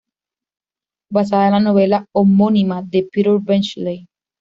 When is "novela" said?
1.59-2.07